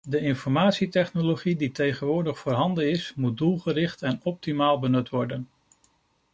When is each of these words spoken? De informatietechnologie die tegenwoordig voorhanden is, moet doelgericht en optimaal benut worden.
De 0.09 0.19
informatietechnologie 0.19 1.55
die 1.55 1.71
tegenwoordig 1.71 2.39
voorhanden 2.39 2.89
is, 2.89 3.13
moet 3.15 3.37
doelgericht 3.37 4.01
en 4.01 4.19
optimaal 4.23 4.79
benut 4.79 5.09
worden. 5.09 5.47